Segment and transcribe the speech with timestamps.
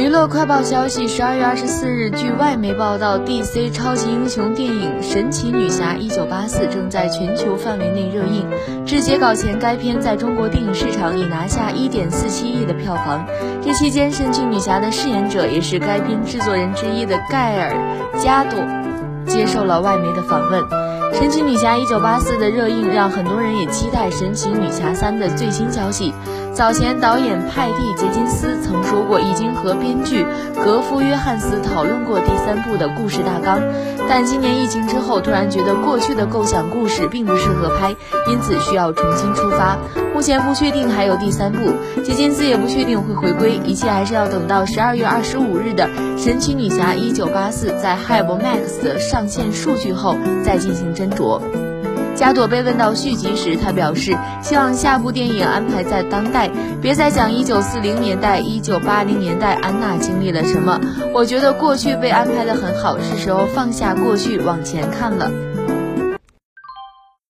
[0.00, 8.48] 娱乐快报消息：十二月二十四日，据外媒报道，DC 超级英雄电影《神奇女侠一九八四》正在全球范围内热映。
[8.86, 13.26] 至截稿前，该片在中国电影市场已拿下一点四七亿的票房。
[13.62, 17.76] 这期间，神奇女侠的饰演者也是该片制作人之一的盖尔
[18.18, 18.58] 加朵
[19.26, 20.62] 接受了外媒的访问。
[21.12, 26.14] 《神奇女侠一九八四》的热映让很多人也期待《神奇女侠三》的最新消息。
[26.52, 30.26] 早前，导演派蒂·杰金斯曾说过，已经和编剧
[30.64, 33.60] 格夫·约翰斯讨论过第三部的故事大纲。
[34.08, 37.94] 但今年疫情之后，突然觉得过去的构想故事并不适合拍，
[38.28, 39.78] 因此需要重新出发。
[40.12, 41.72] 目前不确定还有第三部，
[42.02, 45.88] 杰金斯也不确定会回归，一切还是要等到十二月二十五日的
[46.22, 51.40] 《神奇女侠一九八四》在 HBO Max 的上线数据后再进行斟酌。
[52.14, 56.50] 加朵被问到续集时，他表示希望下部电影安排在当代，
[56.82, 60.78] 别再讲一九四零年代、一九八零年代安娜经历了什么。
[61.14, 65.30] 我觉得过去被安排的很好，是时候放下过去，往前看了。